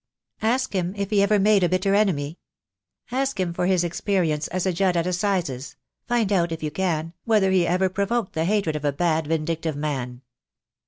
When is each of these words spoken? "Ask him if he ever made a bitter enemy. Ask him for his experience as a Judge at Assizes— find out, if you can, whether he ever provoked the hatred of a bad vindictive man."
"Ask 0.41 0.73
him 0.73 0.95
if 0.97 1.11
he 1.11 1.21
ever 1.21 1.37
made 1.37 1.61
a 1.61 1.69
bitter 1.69 1.93
enemy. 1.93 2.39
Ask 3.11 3.39
him 3.39 3.53
for 3.53 3.67
his 3.67 3.83
experience 3.83 4.47
as 4.47 4.65
a 4.65 4.73
Judge 4.73 4.97
at 4.97 5.05
Assizes— 5.05 5.75
find 6.09 6.33
out, 6.33 6.51
if 6.51 6.63
you 6.63 6.71
can, 6.71 7.13
whether 7.25 7.51
he 7.51 7.67
ever 7.67 7.87
provoked 7.87 8.33
the 8.33 8.45
hatred 8.45 8.75
of 8.75 8.83
a 8.83 8.91
bad 8.91 9.27
vindictive 9.27 9.75
man." 9.75 10.23